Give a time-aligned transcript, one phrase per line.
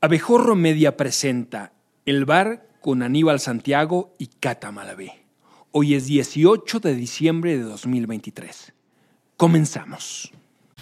[0.00, 1.72] Abejorro Media presenta
[2.06, 5.24] El Bar con Aníbal Santiago y Cata Malavé.
[5.72, 8.74] Hoy es 18 de diciembre de 2023.
[9.36, 10.30] Comenzamos.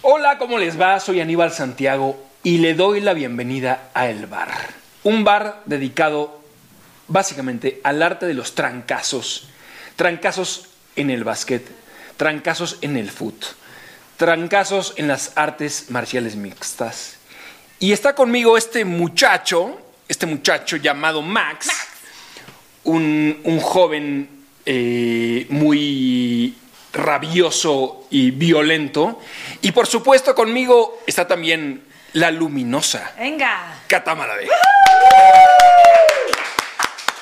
[0.03, 0.99] Hola, ¿cómo les va?
[0.99, 4.51] Soy Aníbal Santiago y le doy la bienvenida a El Bar.
[5.03, 6.39] Un bar dedicado
[7.07, 9.49] básicamente al arte de los trancazos.
[9.95, 11.67] Trancazos en el básquet,
[12.17, 13.45] trancazos en el foot,
[14.17, 17.16] trancazos en las artes marciales mixtas
[17.79, 21.69] y está conmigo este muchacho, este muchacho llamado Max,
[22.83, 24.29] Un, un, joven
[24.65, 26.55] eh, muy
[26.93, 29.19] rabioso y violento.
[29.61, 33.13] Y por supuesto conmigo está también la luminosa.
[33.19, 33.81] Venga.
[33.87, 34.47] Catamarade.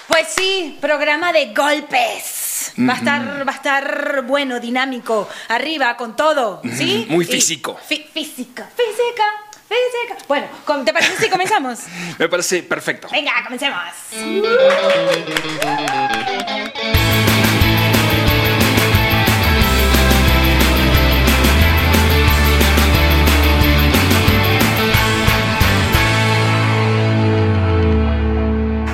[0.07, 2.73] Pues sí, programa de golpes.
[2.79, 7.05] Va a estar, va a estar bueno, dinámico, arriba, con todo, ¿sí?
[7.09, 7.79] Muy físico.
[7.87, 9.23] física, física, física.
[10.27, 10.47] Bueno,
[10.83, 11.79] ¿te parece si comenzamos?
[12.19, 13.07] Me parece perfecto.
[13.11, 13.79] Venga, comencemos.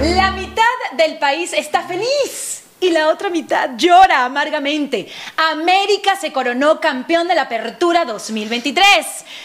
[0.01, 0.63] La mitad
[0.97, 2.40] del país está feliz
[2.81, 5.07] y la otra mitad llora amargamente.
[5.37, 8.83] América se coronó campeón de la Apertura 2023.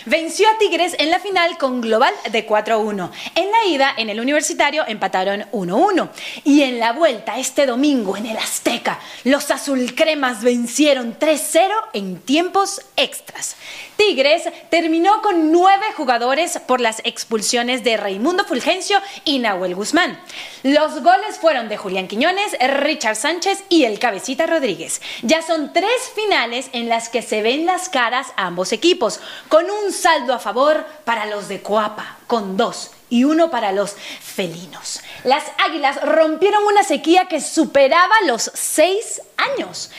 [0.06, 3.10] Venció a Tigres en la final con global de 4-1.
[3.34, 6.08] En la ida, en el universitario, empataron 1-1.
[6.44, 12.80] Y en la vuelta, este domingo, en el Azteca, los azulcremas vencieron 3-0 en tiempos
[12.96, 13.56] extras.
[13.96, 20.20] Tigres terminó con nueve jugadores por las expulsiones de Raimundo Fulgencio y Nahuel Guzmán.
[20.62, 25.00] Los goles fueron de Julián Quiñones, Richard Sánchez y el Cabecita Rodríguez.
[25.22, 29.92] Ya son tres finales en las que se ven las caras ambos equipos, con un
[29.92, 35.00] saldo a favor para los de Coapa, con dos y uno para los felinos.
[35.24, 39.90] Las Águilas rompieron una sequía que superaba los seis años.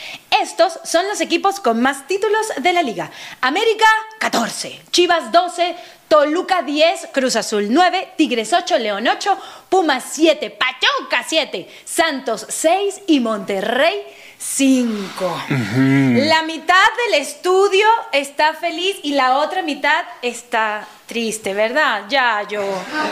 [0.42, 3.12] Estos son los equipos con más títulos de la liga.
[3.42, 3.86] América
[4.20, 5.76] 14, Chivas 12,
[6.08, 9.38] Toluca 10, Cruz Azul 9, Tigres 8, León 8,
[9.70, 14.04] Pumas 7, Pachuca 7, Santos 6 y Monterrey
[14.40, 15.44] 5.
[15.50, 16.76] La mitad
[17.06, 22.04] del estudio está feliz y la otra mitad está triste, ¿verdad?
[22.08, 22.62] Ya yo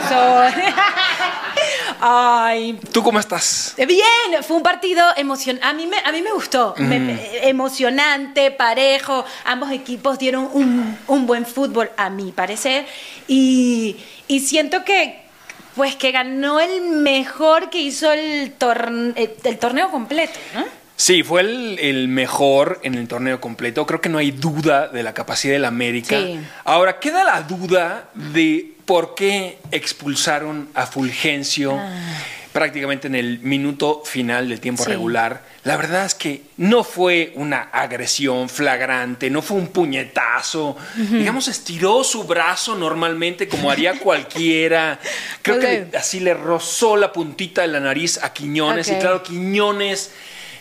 [0.08, 0.52] soy.
[2.00, 2.80] Ay.
[2.92, 3.74] ¿Tú cómo estás?
[3.76, 5.66] Bien, fue un partido emocionante.
[5.66, 6.74] A mí me, a mí me gustó.
[6.78, 9.24] emocionante, parejo.
[9.44, 12.86] Ambos equipos dieron un, un, buen fútbol, a mi parecer.
[13.26, 13.96] Y,
[14.28, 15.24] y siento que
[15.74, 18.54] pues que ganó el mejor que hizo el,
[19.14, 20.85] el torneo completo, ¿no?
[20.96, 23.86] Sí, fue el, mejor en el torneo completo.
[23.86, 26.18] Creo que no hay duda de la capacidad del América.
[26.64, 31.90] Ahora, queda la duda de por qué expulsaron a Fulgencio ah.
[32.52, 35.42] prácticamente en el minuto final del tiempo regular.
[35.64, 40.76] La verdad es que no fue una agresión flagrante, no fue un puñetazo.
[40.94, 44.98] Digamos, estiró su brazo normalmente como haría cualquiera.
[45.42, 48.88] Creo que así le rozó la puntita de la nariz a Quiñones.
[48.88, 50.12] Y claro, Quiñones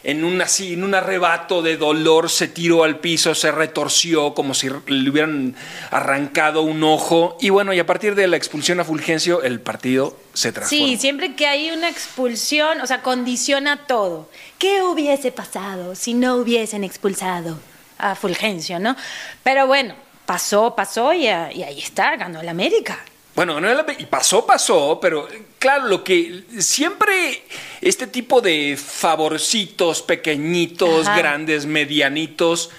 [0.05, 4.53] en un, así, en un arrebato de dolor se tiró al piso, se retorció como
[4.53, 5.55] si le hubieran
[5.89, 7.37] arrancado un ojo.
[7.41, 10.85] Y bueno, y a partir de la expulsión a Fulgencio, el partido se transformó.
[10.85, 14.29] Sí, siempre que hay una expulsión, o sea, condiciona todo.
[14.59, 17.57] ¿Qué hubiese pasado si no hubiesen expulsado
[17.97, 18.95] a Fulgencio, no?
[19.41, 19.95] Pero bueno,
[20.27, 22.99] pasó, pasó y, y ahí está, ganó el América.
[23.35, 25.27] Bueno, no y pasó, pasó, pero
[25.59, 27.43] claro, lo que siempre
[27.81, 32.69] este tipo de favorcitos pequeñitos, grandes, medianitos,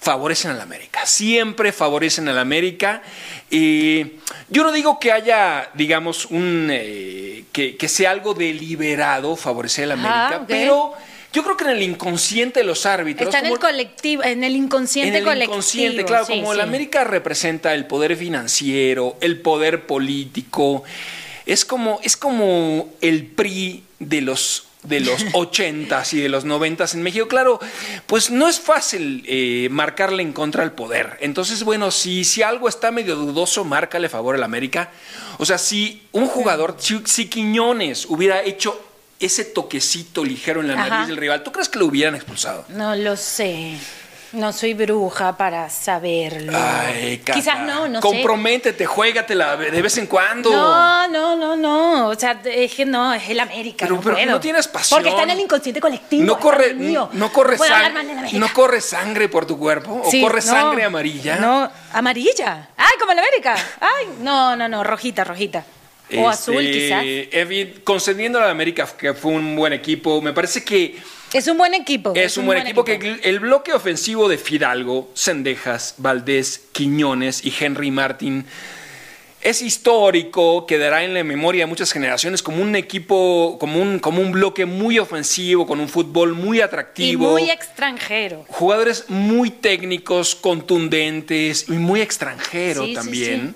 [0.00, 1.04] favorecen a la América.
[1.04, 3.02] Siempre favorecen a la América.
[3.50, 4.12] y
[4.50, 9.94] yo no digo que haya, digamos, un eh, que, sea algo deliberado favorecer a la
[9.94, 10.92] América, pero
[11.34, 13.26] yo creo que en el inconsciente de los árbitros.
[13.26, 17.74] Está en el colectivo, en el inconsciente en el Inconsciente, claro, como el América representa
[17.74, 20.84] el poder financiero, el poder político.
[21.44, 26.84] Es como, es como el PRI de los de los 80 y de los 90
[26.94, 27.26] en México.
[27.26, 27.58] Claro,
[28.06, 31.16] pues no es fácil eh, marcarle en contra al poder.
[31.20, 34.92] Entonces, bueno, si, si algo está medio dudoso, márcale favor al América.
[35.38, 38.80] O sea, si un jugador, si Quiñones hubiera hecho
[39.20, 42.64] ese toquecito ligero en la nariz del rival, ¿tú crees que lo hubieran expulsado?
[42.68, 43.76] No lo sé.
[44.34, 46.52] No soy bruja para saberlo.
[46.56, 48.86] Ay, Quizás no, no Comprométete, sé.
[48.86, 50.50] juégatela de vez en cuando.
[50.50, 52.08] No, no, no, no.
[52.08, 53.86] O sea, es que no, es el América.
[53.86, 54.98] Pero, no, no tienes pasión.
[54.98, 56.24] Porque está en el inconsciente colectivo.
[56.24, 58.32] No corre, no, corre sangre.
[58.32, 60.02] No corre sangre por tu cuerpo.
[60.04, 61.36] o corre sangre amarilla.
[61.36, 62.70] No, amarilla.
[62.76, 63.54] Ay, como en América.
[63.80, 65.64] Ay, no, no, no, rojita, rojita.
[66.16, 67.04] O azul, quizás.
[67.82, 70.96] Concediendo a la América que fue un buen equipo, me parece que
[71.32, 72.12] Es un buen equipo.
[72.14, 77.90] es, un buen, equipo, que el- bloque ofensivo de Fidalgo, Sendejas, Valdés, Quiñones y Henry
[77.90, 78.44] Martin
[79.40, 84.22] es histórico, quedará en la memoria de muchas generaciones como un equipo, como un, como
[84.22, 87.32] un bloque muy ofensivo, con un fútbol muy Y atractivo.
[87.32, 88.46] muy extranjero.
[88.48, 93.54] Jugadores muy técnicos, contundentes y muy extranjeros Sí, sí, también.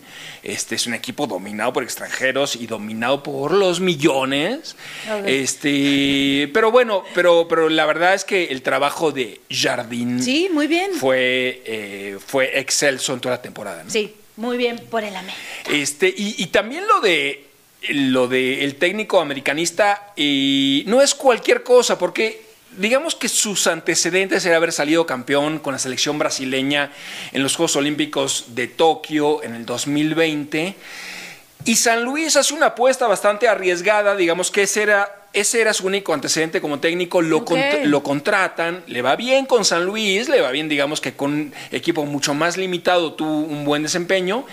[0.48, 4.76] Este es un equipo dominado por extranjeros y dominado por los millones.
[5.26, 10.66] Este, pero bueno, pero, pero la verdad es que el trabajo de Jardín Sí, muy
[10.66, 10.92] bien.
[10.94, 13.84] fue, eh, fue excelso en toda la temporada.
[13.84, 13.90] ¿no?
[13.90, 15.42] Sí, muy bien por el América.
[15.70, 17.44] Este, y, y también lo de
[17.90, 22.47] lo de el técnico americanista y no es cualquier cosa, porque
[22.78, 26.92] digamos que sus antecedentes era haber salido campeón con la selección brasileña
[27.32, 30.74] en los Juegos Olímpicos de Tokio en el 2020.
[31.64, 35.86] Y San Luis hace una apuesta bastante arriesgada, digamos que ese era, ese era su
[35.86, 37.44] único antecedente como técnico, lo,
[37.84, 42.04] lo contratan, le va bien con San Luis, le va bien, digamos que con equipo
[42.06, 44.44] mucho más limitado tuvo un buen desempeño,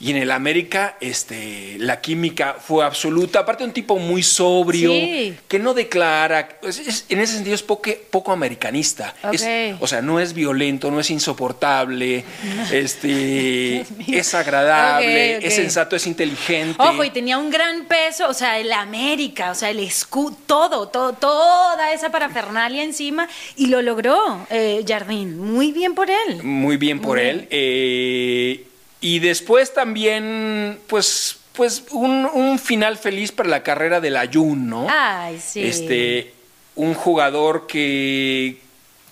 [0.00, 5.34] y en el América este, la química fue absoluta, aparte un tipo muy sobrio, Sí.
[5.48, 9.46] que no declara, es- es- en ese sentido es poque- poco americanista, Es-
[9.80, 12.24] o sea, no es violento, no es insoportable,
[12.72, 16.76] este, es agradable, es sensato, es inteligente.
[16.82, 20.88] Ojo, y tenía un gran peso, o sea, el América, o sea, el escudo, todo,
[20.88, 25.38] todo, toda esa parafernalia encima, y lo logró eh, Jardín.
[25.38, 26.42] Muy bien por él.
[26.42, 27.48] Muy bien por Muy él.
[27.50, 28.66] Eh,
[29.00, 34.86] y después también, pues, pues un, un final feliz para la carrera del Ayun, ¿no?
[34.88, 35.62] Ay, sí.
[35.62, 36.32] Este,
[36.76, 38.60] un jugador que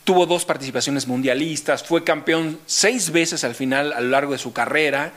[0.04, 4.52] tuvo dos participaciones mundialistas, fue campeón seis veces al final a lo largo de su
[4.52, 5.12] carrera.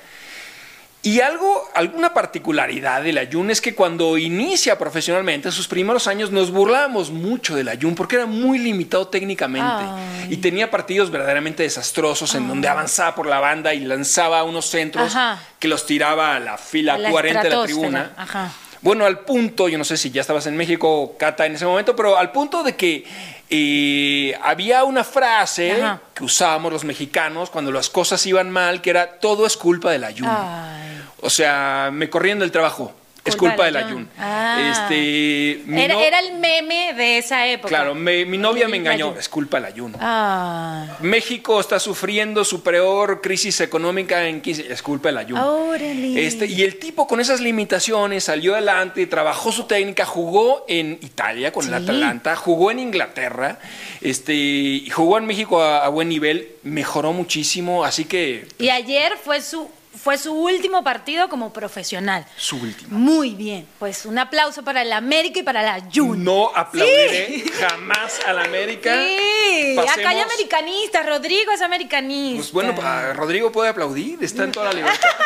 [1.05, 6.31] Y algo, alguna particularidad del Ayun es que cuando inicia profesionalmente, en sus primeros años,
[6.31, 10.27] nos burlábamos mucho del Ayun porque era muy limitado técnicamente Ay.
[10.29, 15.13] y tenía partidos verdaderamente desastrosos en donde avanzaba por la banda y lanzaba unos centros
[15.13, 15.44] Ajá.
[15.59, 18.13] que los tiraba a la fila la 40 de la tribuna.
[18.15, 18.53] Ajá.
[18.83, 21.95] Bueno, al punto, yo no sé si ya estabas en México, Cata, en ese momento,
[21.95, 23.05] pero al punto de que
[23.50, 26.01] eh, había una frase Ajá.
[26.13, 30.04] que usábamos los mexicanos cuando las cosas iban mal, que era todo es culpa del
[30.04, 30.31] ayuno.
[30.31, 31.04] Ay.
[31.22, 32.94] O sea, me corrían del trabajo.
[33.25, 34.08] Es Culpa del ayuno.
[34.20, 34.72] Ah.
[34.72, 37.70] Este, Era, no- era el meme de esa época.
[37.70, 39.16] Claro, me- mi novia me El engañó.
[39.18, 39.98] Es culpa del ayuno.
[40.02, 40.98] Ah.
[41.00, 45.68] México está sufriendo su peor crisis económica en 15 es culpa del ayuno.
[45.68, 46.25] Órale.
[46.28, 51.54] Este, y el tipo con esas limitaciones salió adelante, trabajó su técnica, jugó en Italia
[51.54, 51.84] con el Sí.
[51.84, 53.58] Atalanta, jugó en Inglaterra,
[54.02, 59.42] este, jugó en México a, a buen nivel, mejoró muchísimo, así que Y ayer fue
[59.42, 59.70] su,
[60.03, 62.25] fue su último partido como profesional.
[62.35, 62.97] su último.
[63.00, 63.65] Muy bien.
[63.79, 66.23] Pues un aplauso para el América y para la Jun.
[66.23, 68.94] No aplaudiré jamás al América.
[68.94, 71.05] Sí, acá hay Pasemos- americanistas.
[71.05, 72.38] Rodrigo es americanista.
[72.41, 75.07] Pues bueno, Rodrigo puede aplaudir, está en toda la libertad.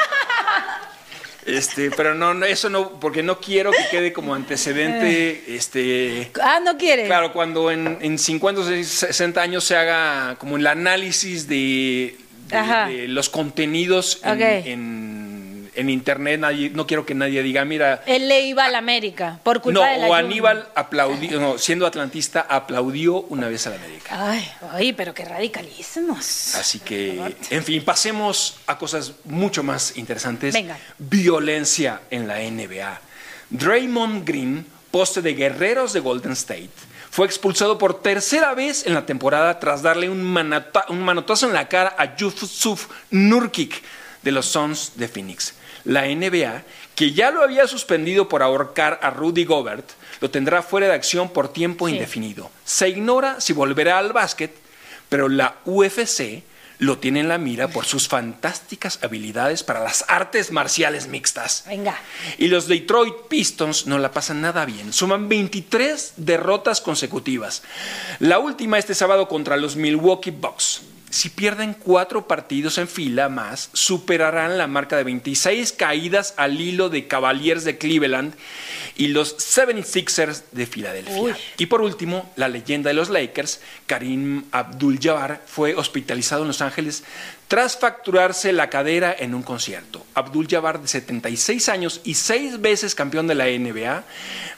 [1.46, 6.60] Este, pero no, no, eso no, porque no quiero que quede como antecedente, este, Ah,
[6.62, 7.06] no quiere.
[7.06, 12.18] claro, cuando en, en 50 o 60 años se haga como el análisis de,
[12.48, 18.28] de- los contenidos en, en- en internet, nadie, no quiero que nadie diga, mira, Él
[18.28, 20.14] le iba al América por culpa no, de la o.
[20.16, 24.32] Aníbal aplaudió, no, siendo atlantista, aplaudió una vez a la América.
[24.32, 26.56] Ay, ay, pero qué radicalismos.
[26.56, 30.52] Así que, en fin, pasemos a cosas mucho más interesantes.
[30.56, 30.80] Venga.
[30.98, 33.02] Violencia en la NBA.
[33.52, 36.70] Draymond Green, poste de guerreros de Golden State,
[37.18, 41.54] fue expulsado por tercera vez en la temporada tras darle un, manata- un manotazo en
[41.54, 43.82] la cara a Yusuf Nurkic
[44.22, 45.56] de los Suns de Phoenix.
[45.84, 46.62] La NBA,
[46.94, 49.90] que ya lo había suspendido por ahorcar a Rudy Gobert,
[50.22, 51.96] lo tendrá fuera de acción por tiempo Sí.
[51.96, 52.52] indefinido.
[52.64, 54.54] Se ignora si volverá al básquet,
[55.10, 56.44] pero la UFC
[56.80, 61.64] lo tiene en la mira por sus fantásticas habilidades para las artes marciales mixtas.
[61.68, 62.00] Venga.
[62.38, 64.94] Y los Detroit Pistons no la pasan nada bien.
[64.94, 67.64] Suman 23 derrotas consecutivas.
[68.20, 70.82] La última este sábado contra los Milwaukee Bucks.
[71.18, 76.90] Si pierden cuatro partidos en fila más, superarán la marca de 26 caídas al hilo
[76.90, 78.36] de Cavaliers de Cleveland
[78.96, 81.20] y los 76ers de Filadelfia.
[81.20, 81.34] Uy.
[81.58, 87.04] Y por último, la leyenda de los Lakers, Karim Abdul-Jabbar, fue hospitalizado en Los Ángeles
[87.48, 90.06] tras fracturarse la cadera en un concierto.
[90.14, 94.04] Abdul-Jabbar, de 76 años y seis veces campeón de la NBA,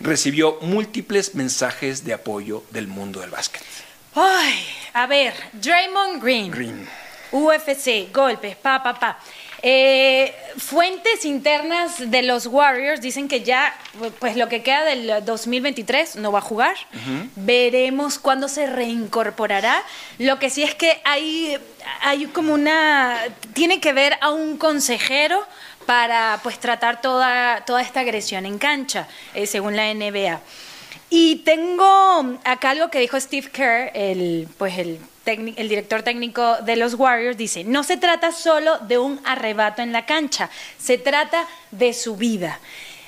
[0.02, 3.64] recibió múltiples mensajes de apoyo del mundo del básquet.
[4.16, 6.52] Ay, a ver, Draymond Green.
[6.52, 6.88] Green.
[7.32, 9.20] UFC, golpes, pa, pa, pa.
[9.62, 13.76] Eh, fuentes internas de los Warriors dicen que ya,
[14.20, 16.76] pues lo que queda del 2023 no va a jugar.
[17.36, 19.84] Veremos cuándo se reincorporará.
[20.18, 21.58] Lo que sí es que hay,
[22.02, 23.20] hay como una.
[23.54, 25.46] Tiene que ver a un consejero
[25.86, 30.40] para pues tratar toda, toda esta agresión en cancha, eh, según la NBA.
[31.10, 36.76] Y tengo acá algo que dijo Steve Kerr, el, pues el, el director técnico de
[36.76, 41.48] los Warriors, dice, no se trata solo de un arrebato en la cancha, se trata
[41.72, 42.60] de su vida.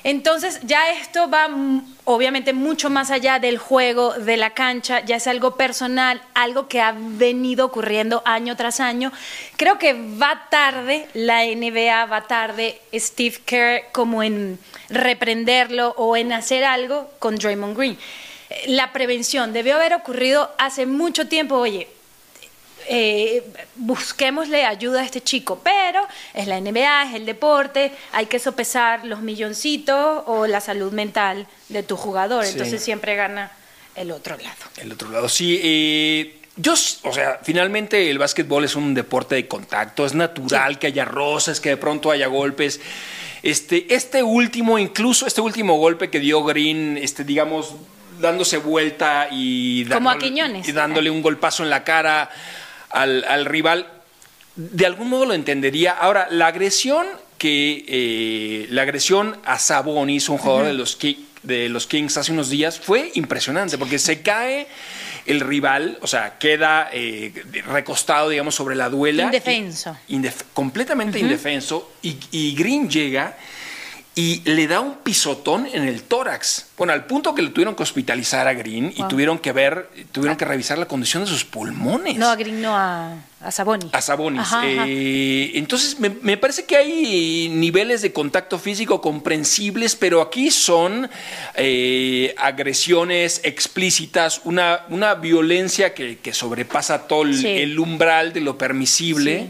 [0.03, 1.47] Entonces ya esto va
[2.05, 6.81] obviamente mucho más allá del juego, de la cancha, ya es algo personal, algo que
[6.81, 9.11] ha venido ocurriendo año tras año.
[9.57, 14.57] Creo que va tarde la NBA, va tarde Steve Kerr como en
[14.89, 17.97] reprenderlo o en hacer algo con Draymond Green.
[18.67, 21.87] La prevención debió haber ocurrido hace mucho tiempo, oye,
[22.93, 23.43] eh,
[23.77, 26.01] busquémosle ayuda a este chico, pero
[26.33, 31.47] es la NBA, es el deporte, hay que sopesar los milloncitos o la salud mental
[31.69, 33.49] de tu jugador, entonces siempre gana
[33.95, 34.55] el otro lado.
[34.75, 35.57] El otro lado, sí.
[35.63, 40.87] Eh, yo, o sea, finalmente el básquetbol es un deporte de contacto, es natural que
[40.87, 42.81] haya roces, que de pronto haya golpes.
[43.41, 47.73] Este, este último, incluso este último golpe que dio Green, este, digamos,
[48.19, 52.29] dándose vuelta y, Como y dándole un golpazo en la cara
[52.93, 53.87] al, rival,
[54.55, 55.93] de algún modo lo entendería.
[55.93, 57.07] Ahora, la agresión
[57.37, 60.97] que eh, la agresión a Sabonis, un jugador de, los
[61.43, 64.67] de los Kings hace unos días, fue impresionante porque se cae
[65.25, 67.31] el rival, o sea, queda eh,
[67.67, 69.23] recostado, digamos, sobre la duela.
[69.23, 69.97] Indefenso.
[70.53, 71.91] completamente indefenso.
[72.01, 73.37] Y, y, Green llega
[74.13, 76.67] y le da un pisotón en el tórax.
[76.77, 80.37] Bueno, al punto que le tuvieron que hospitalizar a Green y tuvieron que ver, tuvieron
[80.37, 82.17] que revisar la condición de sus pulmones.
[82.17, 83.89] No, a Green no, a, a Sabonis.
[83.93, 84.47] A Sabonis.
[84.65, 91.09] Eh, entonces, me, parece que hay niveles de contacto físico comprensibles, pero aquí son
[91.55, 99.47] eh, agresiones explícitas, una, una violencia que, sobrepasa todo el, umbral de lo permisible.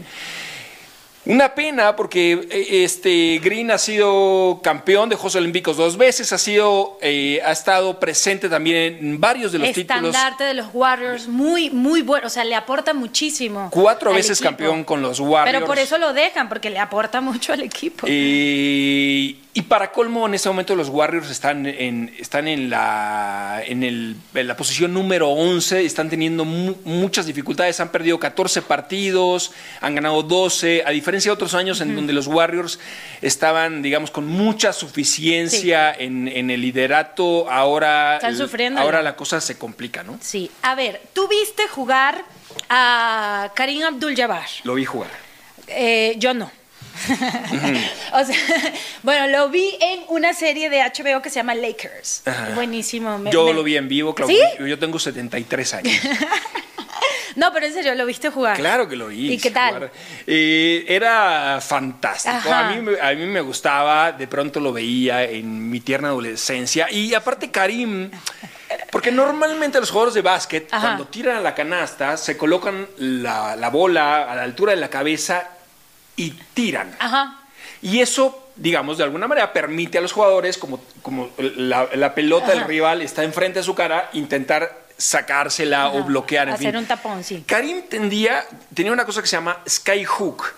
[1.24, 6.38] Una pena porque eh, este Green ha sido campeón de Juegos Olímpicos dos veces, ha
[6.38, 10.06] sido, eh, ha estado presente también en varios de los títulos.
[10.06, 13.68] Estandarte de los Warriors, muy, muy bueno, o sea, le aporta muchísimo.
[13.70, 15.52] Cuatro veces campeón con los Warriors.
[15.52, 18.06] Pero por eso lo dejan, porque le aporta mucho al equipo.
[18.08, 23.82] Y y para colmo, en este momento los Warriors están en, están en, la, en,
[23.82, 30.22] el, la posición número 11, están teniendo muchas dificultades, han perdido 14 partidos, han ganado
[30.22, 32.78] 12, a diferencia de otros años en donde los Warriors
[33.20, 39.58] estaban, digamos, con mucha suficiencia en, el liderato, ahora, están sufriendo ahora la cosa se
[39.58, 40.18] complica, ¿no?
[40.22, 42.24] Sí, a ver, tú viste jugar
[42.70, 44.46] a Karim Abdul-Jabbar.
[44.64, 45.10] Lo vi jugar.
[45.66, 46.50] Eh, yo no.
[48.12, 48.36] o sea,
[49.02, 52.22] bueno, lo vi en una serie de HBO que se llama Lakers.
[52.54, 53.22] Buenísimo.
[53.30, 54.32] yo lo vi en vivo, claro.
[54.60, 55.94] Yo tengo 73 años.
[57.36, 58.56] no, pero en serio, ¿lo viste jugar?
[58.56, 59.32] Claro que lo vi.
[59.32, 59.90] ¿Y qué tal?
[60.26, 62.52] Eh, era fantástico.
[62.52, 66.90] A mí, a mí me gustaba, de pronto lo veía en mi tierna adolescencia.
[66.90, 68.10] Y aparte, Karim.
[68.90, 73.68] Porque normalmente los jugadores de básquet, cuando tiran a la canasta, se colocan la, la,
[73.68, 75.46] bola a la altura de la cabeza
[76.16, 76.94] y tiran.
[76.98, 77.40] Ajá.
[77.80, 82.64] Y eso, digamos, de alguna manera permite a los jugadores, como, como la, pelota del
[82.64, 86.48] rival está enfrente de su cara, intentar sacársela o bloquear.
[86.48, 87.42] En Hacer un tapón, sí.
[87.46, 90.54] Karim tendía, tenía una cosa que se llama skyhook,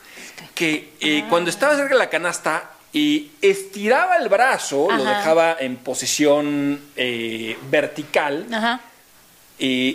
[0.55, 1.27] que eh, ah.
[1.31, 7.59] cuando estaba cerca de la canasta, y estiraba el brazo, lo dejaba en posición eh,
[7.69, 8.47] vertical.
[8.53, 8.81] Ajá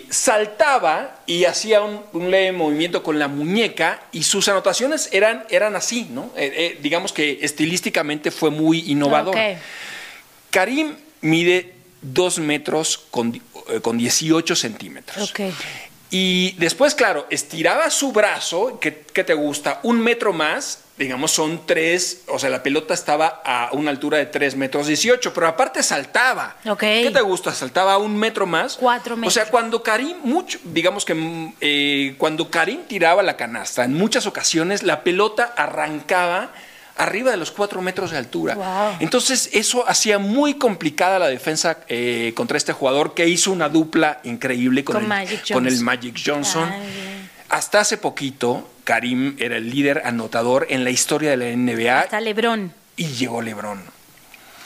[0.09, 6.07] saltaba y hacía un, leve movimiento con la muñeca y sus anotaciones eran, eran así,
[6.11, 6.31] ¿no?
[6.37, 9.35] Eh, eh, digamos que estilísticamente fue muy innovador.
[10.49, 13.35] Karim mide 2 metros con,
[13.69, 15.33] eh, con 18 centímetros.
[16.11, 19.79] Y después, claro, estiraba su brazo, ¿qué, te gusta?
[19.83, 24.25] Un metro más, digamos, son tres, o sea, la pelota estaba a una altura de
[24.25, 26.55] tres metros 18, pero aparte saltaba.
[26.79, 27.53] ¿Qué te gusta?
[27.53, 28.77] Saltaba a un metro más.
[28.77, 29.33] Cuatro metros.
[29.33, 34.25] O sea, cuando Karim, mucho, digamos que eh, cuando Karim tiraba la canasta, en muchas
[34.25, 36.51] ocasiones la pelota arrancaba
[36.99, 38.97] arriba de los cuatro metros de altura.
[38.99, 44.19] Entonces eso hacía muy complicada la defensa eh, contra este jugador que hizo una dupla
[44.23, 45.07] increíble con, el,
[45.81, 46.69] Magic Johnson.
[47.47, 52.01] Hasta hace poquito, Karim era el líder anotador en la historia de la NBA.
[52.01, 52.73] Hasta Lebron.
[52.95, 53.81] Y llegó Lebron.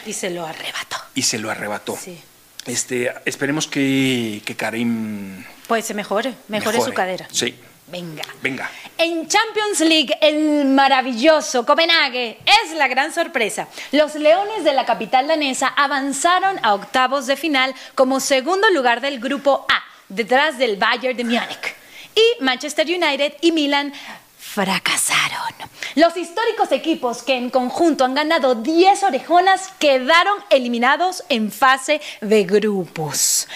[0.05, 0.97] Y se lo arrebató.
[1.15, 1.97] Y se lo arrebató.
[1.97, 2.19] Sí.
[2.65, 5.43] Este, esperemos que, que Karim...
[5.67, 7.27] Pues se mejore, mejore, su cadera.
[7.31, 7.55] Sí.
[7.87, 8.23] Venga.
[8.41, 8.69] Venga.
[8.97, 13.67] En Champions League, el maravilloso Copenhague es la gran sorpresa.
[13.91, 19.19] Los Leones de la capital danesa avanzaron a octavos de final como segundo lugar del
[19.19, 21.75] grupo A, detrás del Bayern de Múnich.
[22.15, 23.93] Y Manchester United y Milan
[24.37, 25.53] fracasaron.
[25.95, 32.43] Los históricos equipos que en conjunto han ganado 10 orejonas quedaron eliminados en fase de
[32.43, 33.47] grupos.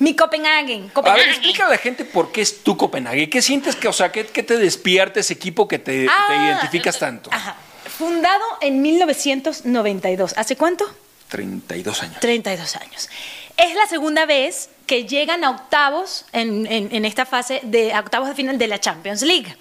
[0.00, 0.90] Mi Copenhagen.
[0.94, 3.30] A ver, explica a la gente por qué es tu Copenhague.
[3.30, 7.30] ¿Qué sientes que, o sea, qué, te despierta ese equipo que te, Ah, identificas tanto?
[7.32, 7.54] Ajá.
[7.98, 10.34] Fundado en 1992.
[10.36, 10.84] ¿Hace cuánto?
[11.28, 12.18] 32 años.
[12.20, 13.08] 32 años.
[13.56, 18.00] Es la segunda vez que llegan a octavos en, en- en esta fase de a
[18.00, 19.54] octavos de final de la Champions League.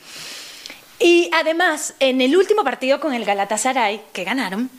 [1.00, 4.70] Y además, en el último partido con el Galatasaray, que ganaron,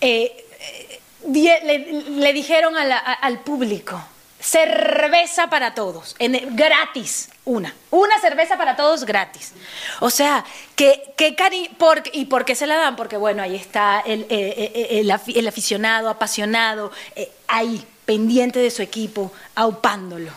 [0.00, 1.78] eh, eh, le,
[2.10, 4.02] le dijeron a la- a- al público,
[4.44, 7.74] cerveza para todos, en- gratis, una.
[7.90, 9.52] Una cerveza para todos gratis.
[10.00, 10.44] O sea,
[10.76, 12.94] que, que cari por- ¿y por qué se la dan?
[12.96, 18.58] Porque bueno, ahí está el, eh, eh, el afi- el aficionado, apasionado, eh, ahí, pendiente
[18.58, 20.30] de su equipo, aupándolo.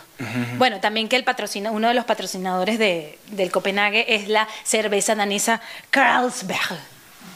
[0.56, 5.14] Bueno, también que el patrocina, uno de los patrocinadores de, del Copenhague es la cerveza
[5.14, 5.60] danesa
[5.90, 6.78] Carlsberg.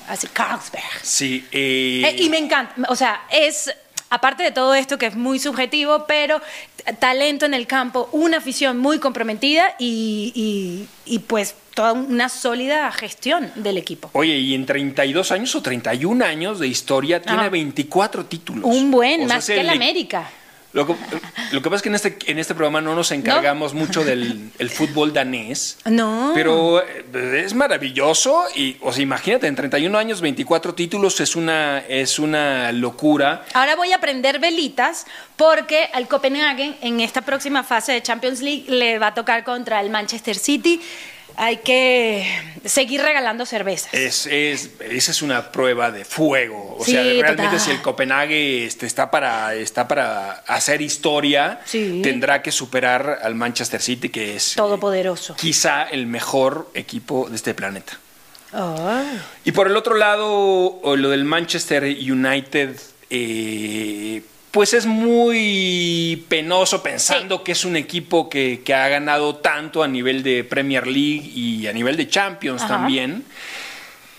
[0.08, 0.82] Así, Carlsberg.
[1.02, 1.46] Sí.
[1.52, 3.72] eh, Eh, y me encanta, o sea, es,
[4.12, 6.40] aparte de todo esto que es muy subjetivo, pero
[7.00, 12.92] talento en el campo, una afición muy comprometida y, y- y, pues toda una sólida
[12.92, 14.10] gestión del equipo.
[14.12, 17.48] Oye, y en 32 años o 31 años de historia tiene Ajá.
[17.48, 18.64] 24 títulos.
[18.64, 20.28] Un buen, O sea, más que el el e- América.
[20.72, 20.94] Lo que,
[21.52, 24.50] lo que pasa es que en este, en este programa no nos encargamos mucho del
[24.58, 25.78] el fútbol danés.
[25.84, 26.32] No.
[26.34, 31.80] Pero eh, es maravilloso y, o sea, imagínate, en 31 años, 24 títulos es una,
[31.80, 33.44] es una locura.
[33.52, 38.64] Ahora voy a prender velitas porque al Copenhagen en esta próxima fase de Champions League
[38.68, 40.80] le va a tocar contra el Manchester City.
[41.36, 42.26] Hay que
[42.64, 43.92] seguir regalando cervezas.
[43.94, 46.76] Es, es, esa es una prueba de fuego.
[46.78, 47.60] O Sí, sea, realmente total.
[47.60, 52.00] si el Copenhague este, está, para, está para hacer historia, Sí.
[52.02, 55.34] tendrá que superar al Manchester City, que es eh, Todopoderoso.
[55.36, 57.98] quizá el mejor equipo de este planeta.
[58.52, 59.02] Ah.
[59.44, 62.76] Y por el otro lado, lo del Manchester United,
[63.08, 69.82] eh, pues es muy penoso pensando que es un equipo que, que ha ganado tanto
[69.82, 72.74] a nivel de Premier League y a nivel de Champions Ajá.
[72.74, 73.24] también.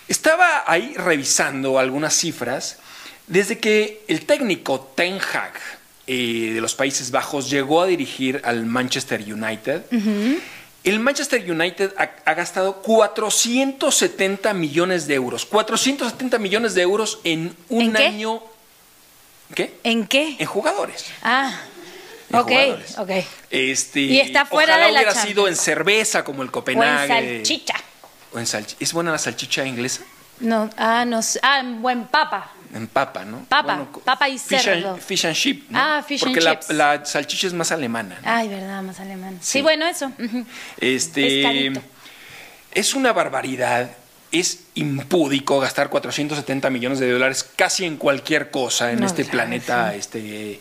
[0.08, 2.78] Estaba ahí revisando algunas cifras.
[3.28, 5.52] Desde que el técnico Ten Hag
[6.08, 9.84] eh, de los Países Bajos llegó a dirigir al Manchester United,
[10.82, 15.46] el Manchester United ha, ha gastado 470 millones de euros.
[15.46, 18.42] 470 millones de euros en un año.
[19.54, 19.78] ¿Qué?
[19.84, 20.36] ¿En qué?
[20.38, 21.06] En jugadores.
[21.22, 21.52] Ah,
[22.30, 22.98] En ok, jugadores.
[22.98, 23.10] ok.
[23.50, 25.28] Este, Y está fuera ojalá de la hubiera Champions.
[25.34, 27.36] sido en cerveza como el O en Copenhague.
[27.38, 27.74] salchicha.
[28.32, 30.02] O en salchi- ¿Es buena la salchicha inglesa?
[30.40, 31.38] No, ah, no sé.
[31.42, 32.50] Ah, en buen papa.
[32.74, 33.44] En papa, ¿no?
[33.44, 34.94] Papa, co- papa y fish cerdo.
[34.94, 35.78] And, fish and chip, ¿no?
[35.78, 36.70] Ah, fish and Porque la, chips.
[36.74, 38.18] la salchicha es más alemana.
[38.20, 38.28] ¿no?
[38.28, 39.38] Ay, verdad, más alemán.
[39.40, 39.62] Sí, Sí.
[39.62, 40.10] bueno, eso.
[40.78, 41.80] Este, Pescadito.
[42.72, 43.90] es una barbaridad.
[44.34, 49.36] Es impúdico gastar 470 millones de dólares casi en cualquier cosa en No, este claro,
[49.48, 50.58] planeta este,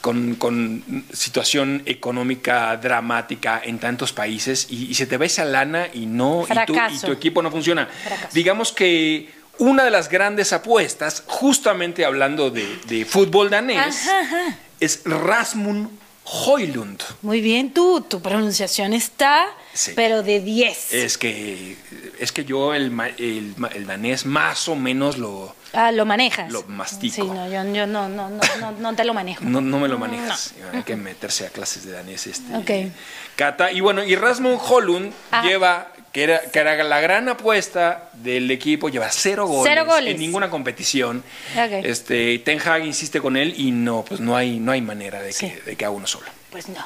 [0.00, 5.88] con, con situación económica dramática en tantos países y, y se te va esa lana
[5.92, 7.86] y no y tu, y tu equipo no funciona.
[7.86, 8.28] Fracaso.
[8.32, 14.58] Digamos que una de las grandes apuestas, justamente hablando de, de fútbol danés, Ajá, ajá.
[14.78, 15.88] es Rasmus
[16.30, 17.00] Højlund.
[17.22, 19.92] Muy bien, tú, tu pronunciación está, Sí.
[19.96, 20.92] pero de 10.
[20.92, 21.76] Es que,
[22.18, 25.54] es que yo el, el, danés más o menos lo...
[25.72, 26.50] Ah, lo manejas.
[26.50, 27.14] Lo mastico.
[27.14, 29.44] Sí, no, yo, yo no, no, no, no, no te lo manejo.
[29.44, 30.54] No, no me lo manejas.
[30.72, 32.26] Hay que meterse a clases de danés.
[32.26, 32.92] Este, Ok.
[33.36, 33.70] Cata.
[33.72, 35.46] Y bueno, y Rasmus Holund Ajá.
[35.46, 40.14] lleva, que era, que era la gran apuesta del equipo, lleva cero goles, Cero goles.
[40.14, 41.22] en ninguna competición.
[41.84, 45.32] Este, Ten Hag insiste con él y no, pues no hay, no hay manera de,
[45.32, 45.48] Sí.
[45.48, 46.26] que, de que haga uno solo.
[46.50, 46.84] Pues no.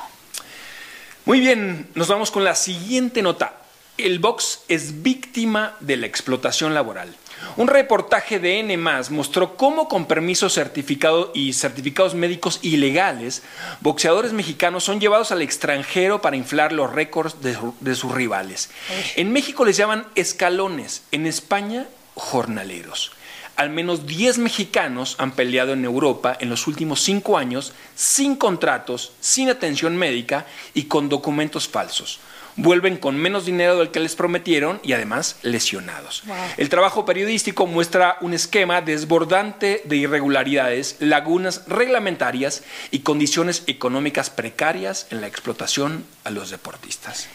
[1.24, 3.54] Muy bien, nos vamos con la siguiente nota.
[3.98, 7.14] El box es víctima de la explotación laboral.
[7.56, 8.76] Un reportaje de N
[9.10, 13.42] mostró cómo con permisos certificado y certificados médicos ilegales,
[13.80, 18.70] boxeadores mexicanos son llevados al extranjero para inflar los récords de, de sus rivales.
[19.16, 23.12] En México les llaman escalones, en España jornaleros.
[23.56, 29.12] Al menos 10 mexicanos han peleado en Europa en los últimos 5 años sin contratos,
[29.20, 32.18] sin atención médica y con documentos falsos.
[32.56, 36.22] Vuelven con menos dinero del que les prometieron y además lesionados.
[36.26, 36.36] Wow.
[36.58, 45.06] El trabajo periodístico muestra un esquema desbordante de irregularidades, lagunas reglamentarias y condiciones económicas precarias
[45.10, 47.28] en la explotación a los deportistas.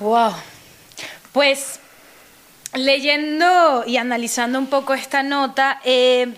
[0.00, 0.34] Wow.
[1.32, 1.80] Pues
[2.74, 6.34] leyendo y analizando un poco esta nota, eh,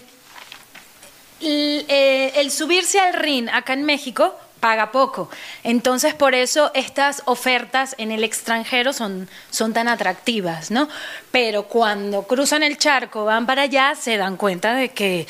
[1.40, 5.29] el, eh, el subirse al ring acá en México paga poco.
[5.64, 10.88] Entonces, por eso estas ofertas en el extranjero son, son tan atractivas, ¿no?
[11.31, 15.27] Pero cuando cruzan el charco, van para allá, se dan cuenta de que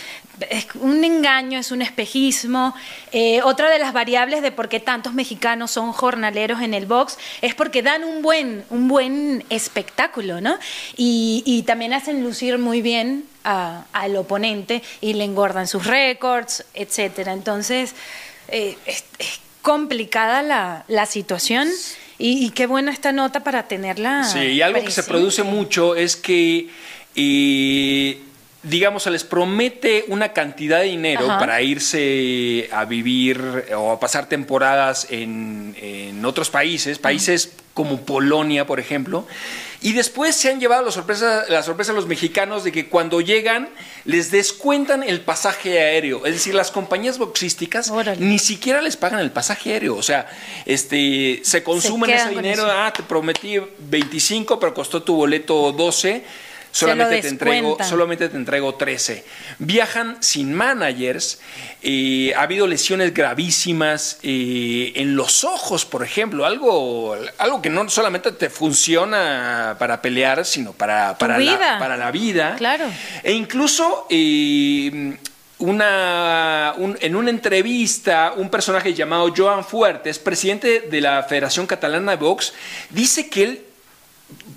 [0.48, 2.74] es un engaño, es un espejismo.
[3.12, 7.18] Eh, otra de las variables de por qué tantos mexicanos son jornaleros en el box
[7.42, 10.58] es porque dan un buen, un buen espectáculo, ¿no?
[10.96, 17.32] Y, también hacen lucir muy bien al oponente y le engordan sus récords, etcétera.
[17.32, 17.94] Entonces,
[18.50, 21.68] eh, es, es complicada la, la situación
[22.18, 24.24] y, y qué buena esta nota para tenerla.
[24.24, 26.68] Sí, y algo que se produce mucho es que,
[27.14, 28.18] eh,
[28.62, 31.38] digamos, se les promete una cantidad de dinero Ajá.
[31.38, 38.66] para irse a vivir o a pasar temporadas en, en otros países, países como Polonia,
[38.66, 39.26] por ejemplo.
[39.82, 43.22] Y después se han llevado la sorpresa, la sorpresa a los mexicanos de que cuando
[43.22, 43.70] llegan
[44.04, 46.26] les descuentan el pasaje aéreo.
[46.26, 48.20] Es decir, las compañías boxísticas Órale.
[48.20, 49.96] ni siquiera les pagan el pasaje aéreo.
[49.96, 50.28] O sea,
[50.66, 52.66] este, se consumen ese dinero.
[52.66, 56.24] Ah, te prometí 25, pero costó tu boleto 12.
[56.72, 59.24] Solamente te, entrego, solamente te entrego 13.
[59.58, 61.40] Viajan sin managers.
[61.82, 66.46] eh, ha habido lesiones gravísimas eh, en los ojos, por ejemplo.
[66.46, 71.58] Algo, algo que no solamente te funciona para pelear, sino para, para, vida.
[71.72, 72.54] La, para la vida.
[72.56, 72.84] Claro.
[73.22, 75.16] E incluso eh,
[75.58, 82.12] una, un- en una entrevista, un personaje llamado Joan Fuertes, presidente de la Federación Catalana
[82.12, 82.52] de Box,
[82.90, 83.62] dice que él,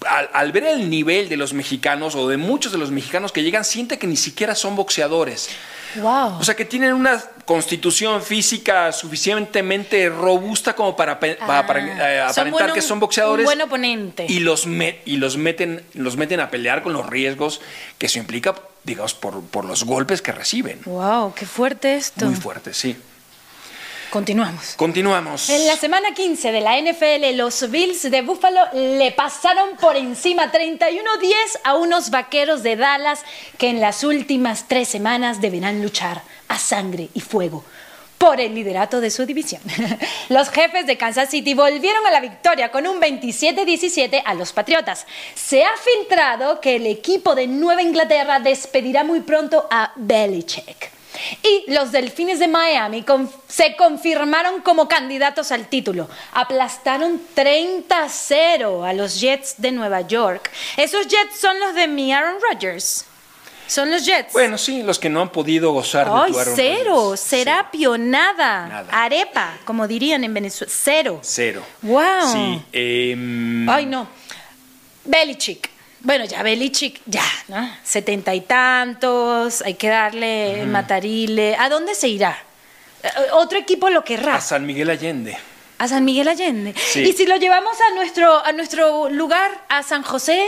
[0.07, 3.43] al, al ver el nivel de los mexicanos o de muchos de los mexicanos que
[3.43, 5.49] llegan, siente que ni siquiera son boxeadores.
[5.95, 6.39] Wow.
[6.39, 11.63] O sea, que tienen una constitución física suficientemente robusta como para, Ah.
[11.67, 13.43] para- eh, Son aparentar bueno- que son boxeadores.
[13.43, 14.25] un buen oponente.
[14.27, 17.61] Y los, me- y los, meten, los meten a pelear con los riesgos
[17.97, 20.79] que eso implica, digamos, por, por los golpes que reciben.
[20.85, 22.25] Wow, qué fuerte esto.
[22.25, 22.95] Muy fuerte, sí.
[24.13, 24.75] Continuamos.
[24.75, 25.49] Continuamos.
[25.49, 30.51] En la semana 15 de la NFL, los Bills de Buffalo le pasaron por encima
[30.51, 30.91] 31-10
[31.63, 33.23] a unos vaqueros de Dallas
[33.57, 37.65] que en las últimas tres semanas deberán luchar a sangre y fuego
[38.19, 39.63] por el liderato de su división.
[40.29, 45.07] Los jefes de Kansas City volvieron a la victoria con un 27-17 a los Patriotas.
[45.33, 51.02] Se ha filtrado que el equipo de Nueva Inglaterra despedirá muy pronto a Belichick.
[51.43, 56.09] Y los Delfines de Miami con- se confirmaron como candidatos al título.
[56.33, 60.49] Aplastaron 30-0 a los Jets de Nueva York.
[60.77, 63.05] Esos Jets son los de mi Aaron Rodgers.
[63.67, 64.33] Son los Jets.
[64.33, 67.21] Bueno, sí, los que no han podido gozar de tu Aaron cero, Rodgers.
[67.21, 68.67] serapio, nada.
[68.67, 69.03] Nada.
[69.03, 71.19] Arepa, como dirían en Venezuela, cero.
[71.23, 71.63] Cero.
[71.81, 72.03] Wow.
[72.31, 72.61] Sí.
[72.73, 74.07] em, Ay, no.
[75.05, 75.69] Belichick.
[76.03, 77.69] Bueno, ya Belichick, ya, ¿no?
[77.83, 81.55] Setenta y tantos, hay que darle matarile.
[81.57, 82.37] ¿A dónde se irá?
[83.01, 84.35] Eh, Otro equipo lo querrá.
[84.35, 85.37] a San Miguel Allende.
[85.77, 86.73] A San Miguel Allende.
[86.77, 87.01] Sí.
[87.01, 90.45] Y si lo llevamos a nuestro, a nuestro lugar, a San José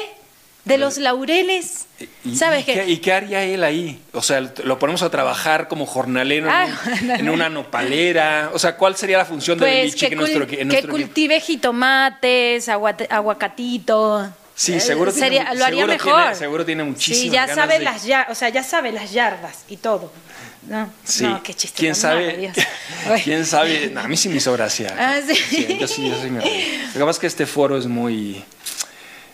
[0.65, 1.85] de los Laureles,
[2.25, 2.73] ¿Y, ¿sabes y qué?
[2.73, 4.01] qué, y qué haría él ahí?
[4.13, 6.67] O sea, lo ponemos a trabajar como jornalero en, Ah,
[7.01, 8.49] un- en una nopalera.
[8.53, 11.39] O sea, ¿cuál sería la función de Pues Belichick en nuestro, en que nuestro cultive
[11.39, 14.29] jitomates, aguacatito.
[14.57, 16.21] Sí, Eh, seguro tiene sería- lo haría seguro mejor.
[16.21, 18.91] tiene- seguro tiene muchísimas Sí, ya ganas sabe de- las ya, o sea, ya sabe
[18.93, 20.11] las yardas y todo.
[20.67, 21.23] No, Sí.
[21.25, 21.77] no, qué chiste.
[21.77, 22.51] ¿Quién sabe?
[23.23, 23.89] ¿Quién sabe?
[23.93, 24.95] No, a mí sí me hizo gracia.
[24.97, 25.77] Ah, ¿sí?
[25.79, 26.81] yo sí, yo sí me reí.
[26.87, 28.43] Lo que pasa es que este foro es muy...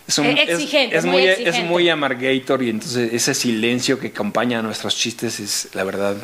[0.08, 1.60] Es, un- Eh, es- exigente, es muy exigente.
[1.60, 6.16] es muy amargator y entonces ese silencio que acompaña a nuestros chistes es, la verdad,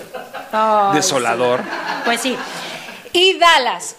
[0.52, 1.62] Ay, desolador.
[1.62, 1.68] sí.
[2.04, 2.36] Pues sí.
[3.14, 3.96] Y Dallas.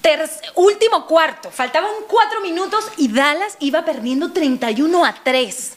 [0.00, 5.72] Ter- último cuarto, faltaban cuatro minutos y Dallas iba perdiendo 31 a 3.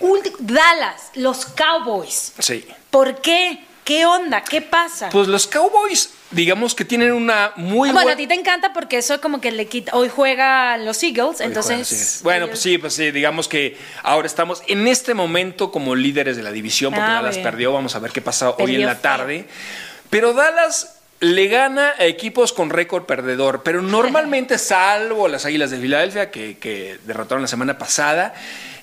[0.00, 2.32] Ulti- Dallas, los Cowboys.
[2.38, 2.66] Sí.
[2.90, 3.64] ¿Por qué?
[3.84, 4.42] ¿Qué onda?
[4.42, 5.10] ¿Qué pasa?
[5.10, 8.16] Pues los Cowboys, digamos que tienen una muy bueno, a buena...
[8.16, 9.92] ti te encanta porque eso como que le quita.
[9.94, 12.18] Hoy juega los Eagles, Hoy entonces.
[12.20, 12.22] juegan.
[12.24, 16.42] Bueno, pues sí, pues sí, digamos que ahora estamos en este momento como líderes de
[16.42, 17.44] la división porque Ah, Dallas bien.
[17.44, 19.46] perdió, vamos a ver qué pasa hoy en la tarde.
[20.10, 20.95] Pero Dallas
[21.34, 26.58] le gana a equipos con récord perdedor, pero normalmente, salvo las Águilas de Filadelfia que,
[26.58, 28.34] que derrotaron la semana pasada,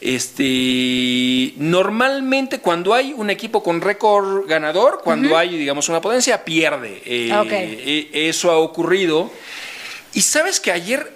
[0.01, 7.01] este, normalmente cuando hay un equipo con récord ganador, cuando hay, digamos, una potencia, pierde.
[7.05, 7.47] Eh, Ok.
[7.51, 9.31] eh, eso ha ocurrido.
[10.13, 11.11] Y sabes que ayer,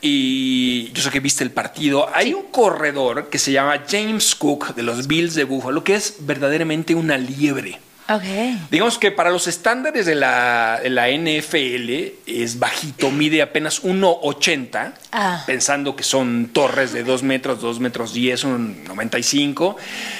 [0.00, 4.74] y yo sé que viste el partido, hay un corredor que se llama James Cook
[4.74, 7.78] de los Bills de Buffalo, que es verdaderamente una liebre.
[8.10, 8.22] Ok.
[8.70, 14.94] Digamos que para los estándares de la, de la NFL es bajito, mide apenas 1,80,
[15.12, 15.42] Ah.
[15.46, 19.76] pensando que son torres de 2 metros, 2 metros 10, un 95,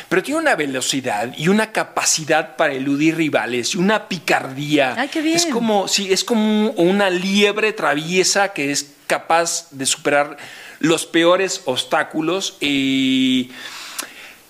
[0.09, 4.94] pero tiene una velocidad y una capacidad para eludir rivales y una picardía.
[4.98, 5.37] Ay, qué bien.
[5.37, 10.37] Es como, sí, es como una liebre traviesa que es capaz de superar
[10.81, 13.51] los peores obstáculos y...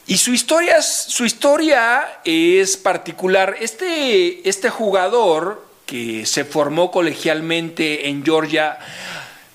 [0.08, 3.56] Y su historia, es, su historia es particular.
[3.60, 8.78] Este, este jugador que se formó colegialmente en Georgia,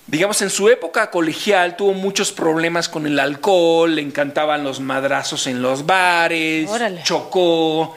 [0.06, 5.48] digamos, en su época colegial tuvo muchos problemas con el alcohol, le encantaban los madrazos
[5.48, 7.02] en los bares, Órale.
[7.02, 7.96] chocó.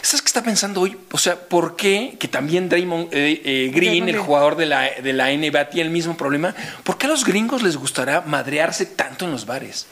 [0.00, 0.96] ¿Sabes qué está pensando hoy?
[1.10, 2.16] O sea, ¿por qué?
[2.18, 5.92] Que también Draymond eh, eh, Green, el jugador de la, de la NBA, tiene el
[5.92, 6.54] mismo problema.
[6.84, 9.86] ¿Por qué a los gringos les gustará madrearse tanto en los bares?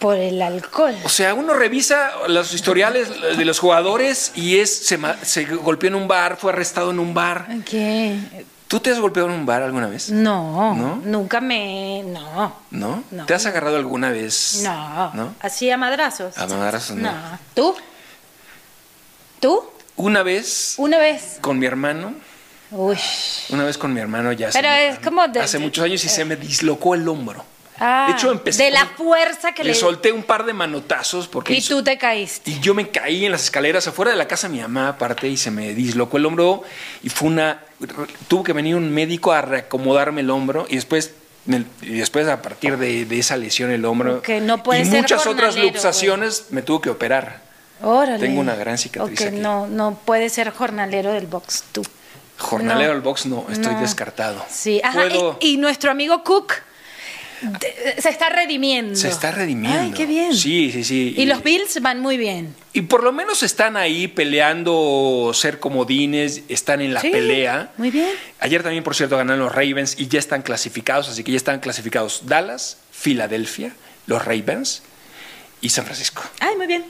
[0.00, 0.96] Por el alcohol.
[1.04, 4.86] O sea, uno revisa los historiales de los jugadores y es
[5.22, 7.46] se, golpeó en un bar, fue arrestado en un bar.
[7.64, 8.18] ¿Qué?
[8.66, 10.10] ¿Tú te has golpeado en un bar alguna vez?
[10.10, 11.02] No, ¿No?
[11.04, 12.02] nunca me.
[12.06, 12.56] No.
[12.70, 13.04] ¿No?
[13.10, 13.26] No.
[13.26, 14.60] ¿Te has agarrado alguna vez?
[14.64, 15.12] No.
[15.12, 15.34] ¿No?
[15.40, 16.38] ¿Así a madrazos?
[16.38, 17.12] A madrazos, no.
[17.54, 17.74] ¿Tú?
[19.40, 19.64] ¿Tú?
[19.96, 21.38] Una vez Una vez.
[21.40, 22.14] con mi hermano,
[22.70, 22.96] Uy.
[23.50, 26.08] una vez con mi hermano ya hace, Pero es como de- hace muchos años y
[26.08, 27.44] se me dislocó el hombro.
[27.80, 28.64] Ah, de hecho, empecé.
[28.64, 29.74] de la fuerza que le le.
[29.74, 32.50] solté un par de manotazos porque Y hizo- tú te caíste.
[32.50, 35.28] Y yo me caí en las escaleras afuera de la casa de mi mamá, aparte,
[35.28, 36.62] y se me dislocó el hombro.
[37.02, 37.62] Y fue una.
[38.28, 40.66] Tuvo que venir un médico a reacomodarme el hombro.
[40.68, 41.12] Y después,
[41.82, 44.20] y después a partir de, de esa lesión, el hombro.
[44.20, 47.40] Que no puede y ser muchas otras luxaciones me tuvo que operar.
[47.82, 48.18] Órale.
[48.18, 49.36] Tengo una gran cicatriz Ok, aquí.
[49.38, 51.82] no, no puede ser jornalero del box tú.
[52.36, 52.92] Jornalero No.
[52.94, 53.80] del box, no, estoy No.
[53.80, 54.44] descartado.
[54.50, 55.00] Sí, ajá.
[55.08, 56.52] Puedo- Y, y nuestro amigo Cook
[57.98, 58.94] se está redimiendo.
[58.96, 59.78] se está redimiendo.
[59.80, 60.34] Ay, qué bien.
[60.34, 61.14] Sí, sí, sí.
[61.16, 62.54] Y los Bills van muy bien.
[62.72, 67.72] Y por lo menos están ahí peleando ser comodines, están en la Sí, pelea.
[67.76, 68.10] muy bien.
[68.40, 71.60] Ayer también, por cierto, ganaron los Ravens y ya están clasificados, así que ya están
[71.60, 73.74] clasificados Dallas, Filadelfia,
[74.06, 74.82] los Ravens
[75.60, 76.22] y San Francisco.
[76.40, 76.84] Ay, muy bien.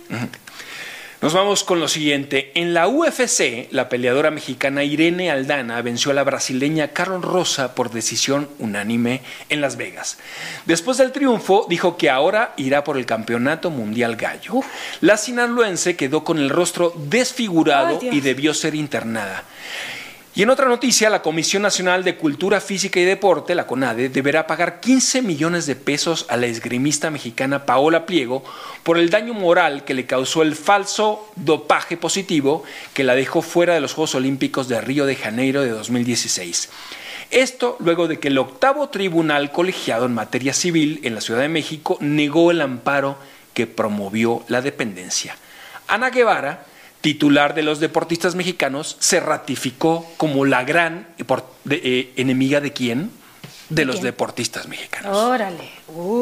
[1.23, 2.51] Nos vamos con lo siguiente.
[2.55, 7.91] En la UFC, la peleadora mexicana Irene Aldana venció a la brasileña Carol Rosa por
[7.91, 10.17] decisión unánime en Las Vegas.
[10.65, 14.61] Después del triunfo, dijo que ahora irá por el campeonato mundial gallo.
[15.03, 19.45] La sinaloense quedó con el rostro desfigurado Ay, y debió ser internada.
[20.33, 24.47] Y en otra noticia, la Comisión Nacional de Cultura Física y Deporte, la CONADE, deberá
[24.47, 28.45] pagar 15 millones de pesos a la esgrimista mexicana Paola Pliego
[28.85, 32.63] por el daño moral que le causó el falso dopaje positivo
[32.95, 36.71] que la dejó fuera de los Juegos Olímpicos de Río de Janeiro de 2016.
[37.33, 41.49] Esto luego de que el octavo tribunal colegiado en materia civil en la Ciudad de
[41.49, 43.19] México negó el amparo
[43.53, 45.37] que promovió la dependencia.
[45.89, 46.67] Ana Guevara,
[47.01, 51.09] titular de los deportistas mexicanos, se ratificó como la gran
[51.65, 53.11] de- eh, enemiga de quién?
[53.69, 54.05] De los quién?
[54.07, 55.17] deportistas mexicanos.
[55.17, 55.71] Órale.
[55.89, 56.21] Uh.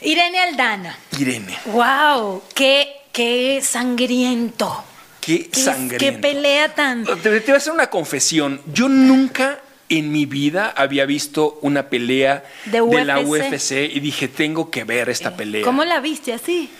[0.00, 0.98] Irene Aldana.
[1.18, 4.84] Irene, Wow, qué, qué sangriento.
[5.20, 5.98] qué Qué, sangriento.
[5.98, 7.04] qué pelea tan.
[7.04, 8.60] Te, te voy a hacer una confesión.
[8.72, 13.52] Yo nunca en mi vida había visto una pelea De la UFC.
[13.52, 15.64] UFC y dije, tengo que ver esta pelea.
[15.64, 16.70] ¿Cómo la viste así?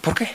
[0.00, 0.30] ¿Por qué?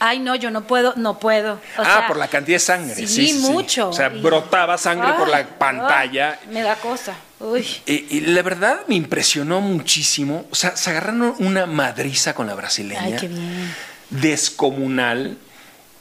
[0.00, 1.54] Ay, no, yo no puedo, no puedo.
[1.54, 2.94] O ah, sea, por la cantidad de sangre.
[2.94, 3.50] Sí, Sí, sí, sí.
[3.50, 3.88] mucho.
[3.88, 6.38] O sea, Y- brotaba sangre por la pantalla.
[6.42, 7.14] ay, me da cosa.
[7.40, 7.66] Uy.
[7.86, 10.46] Eh, y la verdad me impresionó muchísimo.
[10.50, 13.02] O sea, se agarraron una madriza con la brasileña.
[13.02, 13.74] Ay, qué bien.
[14.10, 15.36] Descomunal.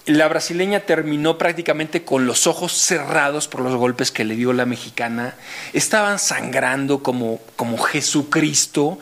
[0.08, 4.66] La brasileña terminó prácticamente con los ojos cerrados por los golpes que le dio la
[4.66, 5.36] mexicana.
[5.74, 9.00] Estaban sangrando como, como Jesucristo,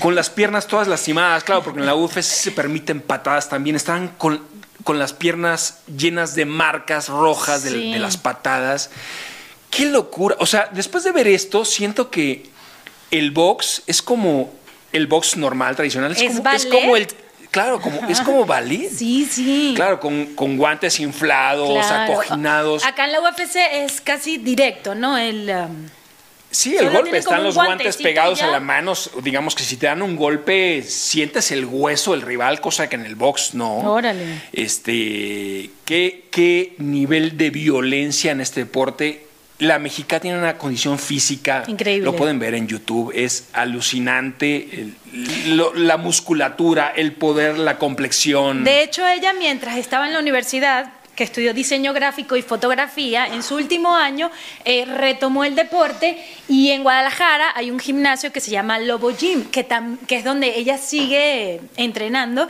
[0.00, 3.76] con las piernas todas lastimadas, claro, porque en la UFC se permiten patadas también.
[3.76, 4.42] Estaban con,
[4.84, 7.92] con las piernas llenas de marcas rojas de, Sí.
[7.92, 8.90] de las patadas.
[9.70, 10.34] Qué locura.
[10.40, 12.48] O sea, después de ver esto, siento que
[13.10, 14.52] el box es como
[14.92, 16.12] el box normal, tradicional.
[16.12, 16.68] Es, ¿Es como, es ballet?
[16.70, 17.06] como el.
[17.62, 18.88] Claro, como, es como ballet.
[18.90, 19.72] Sí, sí.
[19.74, 22.12] Claro, con, con guantes inflados, Claro.
[22.12, 22.84] acoginados.
[22.84, 25.18] Acá en la UFC es casi directo, ¿no?
[25.18, 25.50] El.
[25.50, 25.88] um,
[26.50, 28.46] Sí, el Solo golpe, están los guantes pegados ya.
[28.46, 28.94] a la mano.
[29.22, 33.04] Digamos que si te dan un golpe, sientes el hueso del rival, cosa que en
[33.04, 33.76] el box no.
[33.80, 34.24] Órale.
[34.52, 39.26] Este, ¿qué, qué nivel de violencia en este deporte.
[39.58, 41.64] La mexicana tiene una condición física.
[41.66, 42.04] Increíble.
[42.04, 43.12] Lo pueden ver en YouTube.
[43.14, 44.68] Es alucinante.
[44.72, 48.62] el- lo- la musculatura, el poder, la complexión.
[48.62, 53.42] De hecho, ella mientras estaba en la universidad que estudió diseño gráfico y fotografía, en
[53.42, 54.30] su último año
[54.64, 59.50] eh, retomó el deporte y en Guadalajara hay un gimnasio que se llama Lobo Gym,
[59.50, 59.66] que,
[60.06, 62.46] que es donde ella sigue entrenando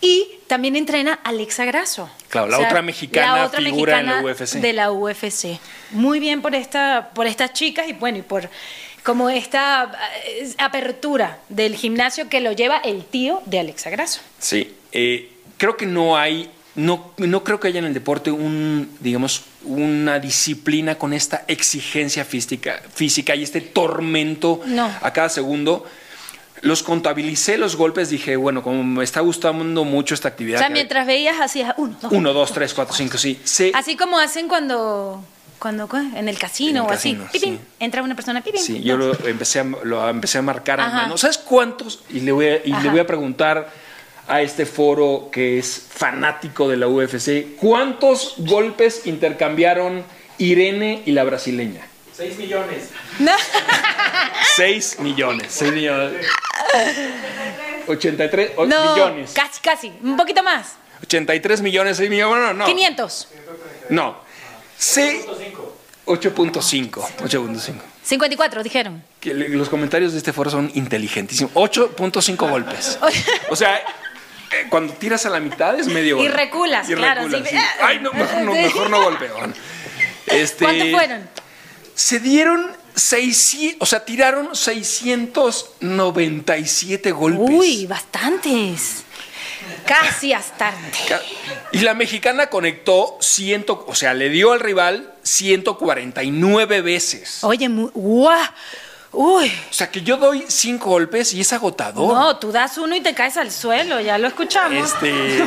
[0.00, 2.08] y también entrena Alexa Grasso.
[2.28, 4.52] Claro, la otra mexicana figura en la UFC.
[4.60, 5.58] De la UFC.
[5.90, 8.48] Muy bien por, esta, por estas chicas y bueno, y por
[9.02, 9.90] como esta
[10.28, 14.20] eh, apertura del gimnasio que lo lleva el tío de Alexa Grasso.
[14.38, 18.96] Sí, eh, creo que no hay, no, no creo que haya en el deporte un,
[19.00, 24.60] digamos, una disciplina con esta exigencia física, física y este tormento
[25.00, 25.84] a cada segundo.
[26.62, 30.60] Los contabilicé los golpes, dije, bueno, como me está gustando mucho esta actividad.
[30.60, 33.40] O sea, mientras veías hacías uno, dos, uno, dos, tres, cuatro, cinco, sí.
[33.74, 35.24] Así como hacen cuando
[35.58, 37.16] cuando en el casino o así.
[37.78, 38.60] Entra una persona, pipín.
[38.60, 41.16] Sí, yo lo empecé, a, lo empecé a marcar a mano.
[41.16, 42.00] ¿Sabes cuántos?
[42.10, 43.70] Y le voy a, y le voy a preguntar
[44.28, 50.04] a este foro que es fanático de la UFC, ¿cuántos golpes intercambiaron
[50.38, 51.86] Irene y la brasileña?
[52.16, 52.90] 6 millones.
[54.56, 55.46] 6 millones.
[55.50, 56.26] 6 millones.
[57.86, 59.32] 83 millones.
[59.34, 59.92] Casi, casi.
[60.02, 60.76] Un poquito más.
[61.02, 62.38] 83 millones, 6 millones.
[62.38, 62.64] No, no.
[62.66, 63.28] 500.
[63.90, 64.16] No.
[64.78, 65.20] Sí.
[66.06, 66.90] 8.5.
[66.90, 67.74] 8.5.
[68.02, 69.02] 54, dijeron.
[69.20, 71.52] Que los comentarios de este foro son inteligentísimos.
[71.54, 72.98] 8.5 golpes.
[73.50, 73.80] O sea,
[74.52, 76.20] eh, cuando tiras a la mitad es medio.
[76.22, 77.22] Y reculas, claro.
[77.80, 79.34] Ay, no, mejor no, mejor no golpeo.
[80.26, 81.30] Este, ¿Cuántos fueron?
[81.94, 87.50] Se dieron 600, o sea, tiraron 697 golpes.
[87.50, 89.04] Uy, bastantes.
[89.86, 90.74] Casi hasta.
[91.72, 97.44] Y la mexicana conectó ciento, o sea, le dio al rival 149 veces.
[97.44, 98.40] Oye, guau.
[99.12, 99.52] Uy.
[99.70, 102.14] O sea, que yo doy cinco golpes y es agotador.
[102.14, 104.92] No, tú das uno y te caes al suelo, ya lo escuchamos.
[104.92, 105.44] Este.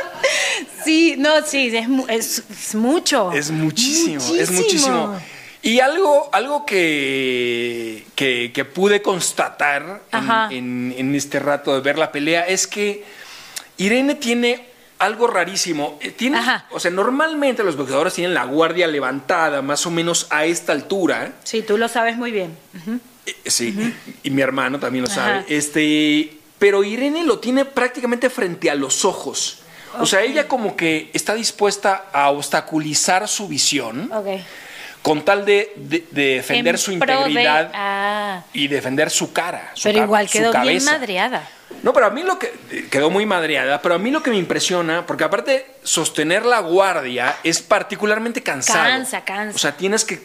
[0.84, 1.72] sí, no, sí,
[2.08, 3.32] es, mucho.
[3.32, 5.20] Es muchísimo, es muchísimo.
[5.64, 10.02] Y algo, algo que, que, pude constatar
[10.50, 13.04] en, en, este rato de ver la pelea es que
[13.76, 14.71] Irene tiene
[15.02, 15.98] algo rarísimo.
[16.00, 20.44] Eh, tiene, o sea, normalmente los boxeadores tienen la guardia levantada más o menos a
[20.44, 21.32] esta altura.
[21.42, 22.56] Sí, tú lo sabes muy bien.
[23.26, 25.44] Eh, sí, y, mi hermano también lo sabe.
[25.48, 29.58] Este, pero Irene lo tiene prácticamente frente a los ojos.
[29.98, 34.10] O sea, ella como que está dispuesta a obstaculizar su visión.
[35.02, 35.72] Con tal de,
[36.12, 38.44] defender su integridad ah.
[38.52, 39.72] y defender su cara.
[39.82, 41.48] pero igual quedó bien madreada.
[41.82, 42.52] No, pero a mí lo que
[42.90, 47.36] quedó muy madreada, pero a mí lo que me impresiona, porque aparte sostener la guardia
[47.42, 48.84] es particularmente cansado.
[48.84, 49.56] Cansa, cansa.
[49.56, 50.20] O sea, tienes que,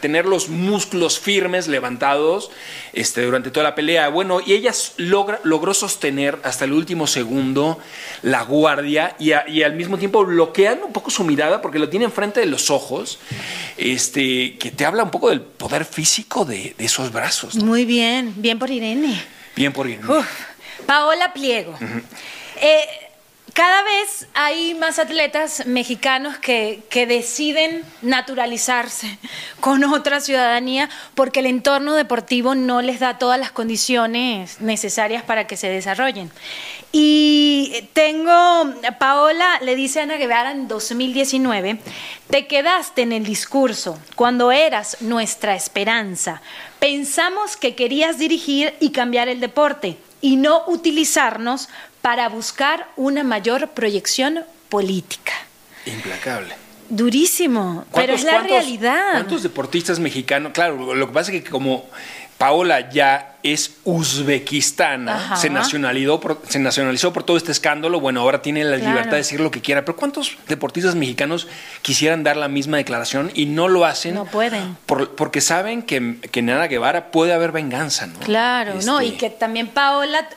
[0.00, 2.50] tener los músculos firmes, levantados,
[2.92, 4.08] este, durante toda la pelea.
[4.08, 7.78] Bueno, y ella logra, logró sostener hasta el último segundo
[8.22, 12.40] la guardia y, al mismo tiempo bloqueando un poco su mirada, porque lo tiene enfrente
[12.40, 13.18] de los ojos,
[13.76, 17.56] este, que te habla un poco del poder físico de, esos brazos.
[17.56, 19.35] Muy bien, bien por Irene.
[19.56, 20.00] Bien por ir.
[20.84, 21.74] Paola Pliego.
[22.60, 22.84] Eh,
[23.54, 29.18] cada vez hay más atletas mexicanos que, que, deciden naturalizarse
[29.60, 35.46] con otra ciudadanía porque el entorno deportivo no les da todas las condiciones necesarias para
[35.46, 36.30] que se desarrollen.
[36.92, 41.78] Y tengo, Paola le dice a Ana Guevara en 2019,
[42.28, 46.42] te quedaste en el discurso cuando eras nuestra esperanza.
[46.78, 51.68] Pensamos que querías dirigir y cambiar el deporte y no utilizarnos
[52.02, 55.32] para buscar una mayor proyección política.
[55.86, 56.54] Implacable.
[56.88, 59.12] Durísimo, pero es la realidad.
[59.12, 60.52] ¿Cuántos deportistas mexicanos?
[60.52, 61.84] Claro, lo que pasa es que como
[62.38, 68.42] Paola ya es uzbekistana, se nacionalizó, por, se nacionalizó por todo este escándalo, bueno, ahora
[68.42, 71.46] tiene la libertad de decir lo que quiera, pero ¿cuántos deportistas mexicanos
[71.80, 74.14] quisieran dar la misma declaración y no lo hacen?
[74.14, 74.76] No pueden.
[74.86, 78.18] porque saben que, que en Ana Guevara puede haber venganza, ¿no?
[78.18, 80.28] Claro, no, y este que también Paola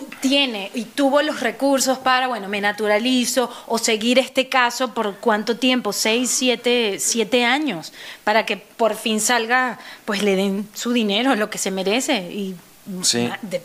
[0.00, 5.56] tiene y tuvo los recursos para, bueno, me naturalizo o seguir este caso por cuánto
[5.56, 7.92] tiempo, seis, siete, siete años,
[8.24, 12.54] para que por fin salga, pues le den su dinero, lo que se merece y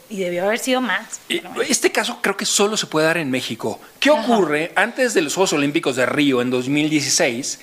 [0.09, 1.19] y debió haber sido más.
[1.67, 3.79] Este caso creo que solo se puede dar en México.
[3.99, 7.59] ¿Qué ocurre antes de los Juegos Olímpicos de Río en 2016?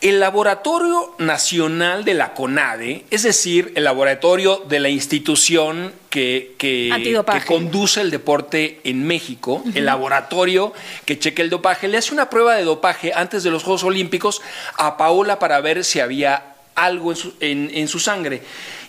[0.00, 7.22] El Laboratorio Nacional de la CONADE, es decir, el laboratorio de la institución que, que,
[7.46, 10.72] conduce el deporte en México, el laboratorio
[11.04, 14.40] que cheque el dopaje, le hace una prueba de dopaje antes de los Juegos Olímpicos
[14.78, 18.42] a Paola para ver si había algo en su, en su sangre.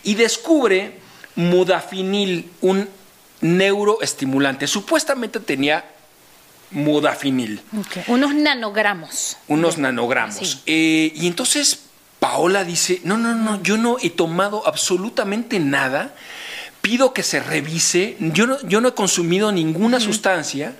[0.04, 0.92] Y descubre
[1.34, 2.88] mudafinil, un
[3.42, 4.66] neuroestimulante.
[4.66, 5.84] Supuestamente tenía
[6.72, 7.60] modafinil.
[8.06, 9.36] Unos nanogramos.
[9.48, 10.62] Unos nanogramos.
[10.66, 11.80] Eh, y entonces
[12.18, 16.14] Paola dice, no, no, no, yo no he tomado absolutamente nada.
[16.80, 18.16] Pido que se revise.
[18.20, 20.74] Yo no, yo no he consumido ninguna sustancia.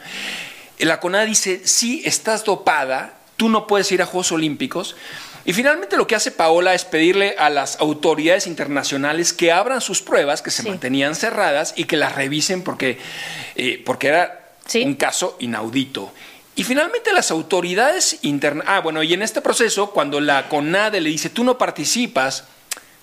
[0.78, 4.96] La CONADE dice, sí, estás dopada, tú no puedes ir a Juegos Olímpicos.
[5.44, 10.00] Y finalmente lo que hace Paola es pedirle a las autoridades internacionales que abran sus
[10.00, 12.98] pruebas, que se mantenían cerradas y que las revisen porque,
[13.56, 14.41] eh, porque era
[14.74, 16.12] un caso inaudito.
[16.54, 18.66] Y finalmente las autoridades internas...
[18.68, 22.44] Ah, bueno, y en este proceso, cuando la CONADE le dice, tú no participas,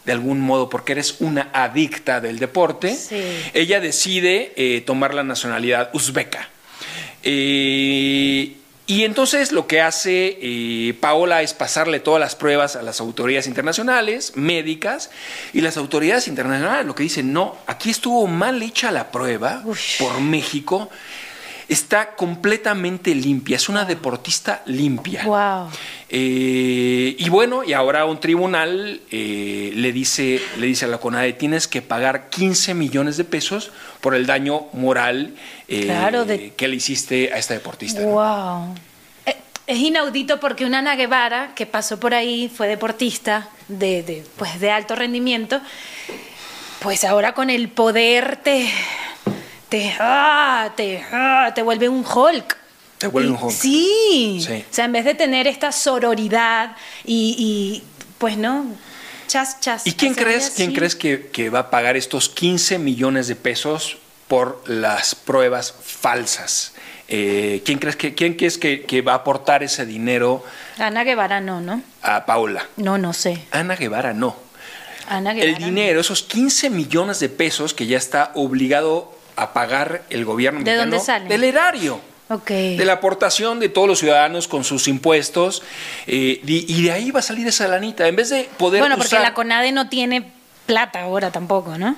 [0.05, 2.97] de algún modo porque eres una adicta del deporte,
[3.53, 6.49] ella decide eh, tomar la nacionalidad uzbeca.
[7.23, 8.55] Eh,
[8.89, 13.45] y entonces lo que hace eh, Paola es pasarle todas las pruebas a las autoridades
[13.45, 15.11] internacionales, médicas,
[15.53, 19.63] y las autoridades internacionales lo que dicen, no, aquí estuvo mal hecha la prueba
[19.99, 20.89] por México,
[21.69, 25.23] está completamente limpia, es una deportista limpia.
[25.23, 25.69] Wow.
[26.09, 31.33] Eh, y bueno, y ahora un tribunal eh, le, dice, le dice a la CONADE,
[31.33, 35.35] tienes que pagar 15 millones de pesos por el daño moral
[35.67, 38.01] eh, que le hiciste a esta deportista.
[38.01, 38.75] Wow.
[39.67, 44.71] Es inaudito porque una Ana Guevara que pasó por ahí, fue deportista de, pues de
[44.71, 45.61] alto rendimiento,
[46.81, 48.67] pues ahora con el poder te,
[49.69, 52.57] te, ah, te, ah, te vuelve un Hulk.
[52.97, 53.53] Te vuelve un Hulk.
[53.53, 54.45] Sí.
[54.69, 57.83] O sea, en vez de tener esta sororidad y,
[58.17, 58.65] pues no,
[59.27, 59.87] chas, chas.
[59.87, 63.97] ¿Y quién crees, quién crees que, va a pagar estos 15 millones de pesos
[64.27, 66.73] por las pruebas falsas?
[67.07, 70.43] Eh, ¿quién, crees que, ¿Quién crees que, que, va a aportar ese dinero?
[70.77, 71.81] Ana Guevara no, ¿no?
[72.01, 72.67] A Paula.
[72.77, 73.41] No, no sé.
[73.51, 74.35] Ana Guevara no.
[75.07, 80.03] Ana Guevara, el dinero, esos 15 millones de pesos que ya está obligado a pagar
[80.09, 81.27] el gobierno ¿De dónde sale?
[81.27, 82.01] Del erario.
[82.29, 82.77] Okay.
[82.77, 85.63] De la aportación de todos los ciudadanos con sus impuestos.
[86.05, 88.07] Eh, y de ahí va a salir esa lanita.
[88.07, 88.81] En vez de poder.
[88.81, 90.31] Bueno, porque la CONADE no tiene
[90.67, 91.95] plata ahora tampoco, ¿no?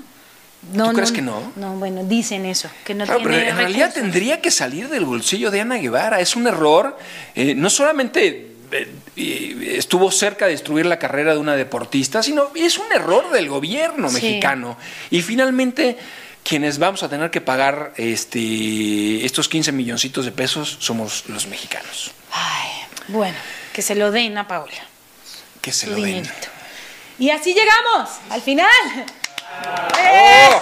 [0.73, 1.51] No, ¿Tú crees que no?
[1.55, 5.49] No, bueno, dicen eso, que no claro, pero en realidad tendría que salir del bolsillo
[5.49, 6.19] de Ana Guevara.
[6.19, 6.97] Es un error.
[7.33, 12.77] Eh, no solamente eh, estuvo cerca de destruir la carrera de una deportista, sino es
[12.77, 14.77] un error del gobierno mexicano.
[15.09, 15.97] Y finalmente
[16.43, 22.11] quienes vamos a tener que pagar este, estos 15 milloncitos de pesos somos los mexicanos.
[22.31, 22.69] Ay,
[23.07, 23.37] bueno,
[23.73, 24.73] que se lo den a Paula.
[25.61, 26.29] Que se lo den.
[27.19, 28.69] Y así llegamos al final.
[29.63, 30.61] ¡Oh!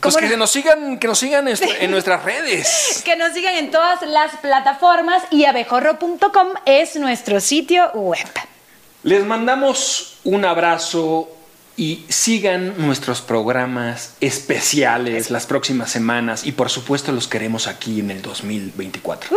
[0.00, 3.02] Pues que nos sigan, que nos sigan en nuestras redes.
[3.04, 8.28] que nos sigan en todas las plataformas y abejorro.com es nuestro sitio web.
[9.02, 11.35] Les mandamos un abrazo
[11.76, 18.10] y sigan nuestros programas especiales las próximas semanas y por supuesto los queremos aquí en
[18.10, 19.36] el 2024.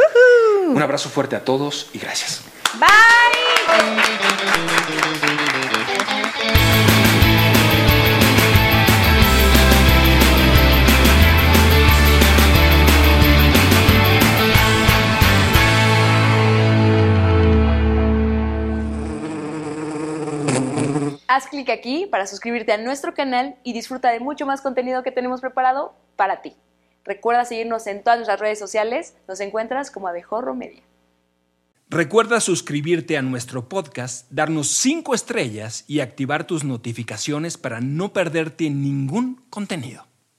[0.67, 2.41] Un abrazo fuerte a todos y gracias.
[2.79, 2.89] Bye.
[21.31, 25.11] Haz clic aquí para suscribirte a nuestro canal y disfruta de mucho más contenido que
[25.11, 26.55] tenemos preparado para ti.
[27.05, 30.81] Recuerda seguirnos en todas nuestras redes sociales, nos encuentras como Abejorro Media.
[31.87, 38.71] Recuerda suscribirte a nuestro podcast, darnos 5 estrellas y activar tus notificaciones para no perderte
[38.71, 40.08] ningún contenido.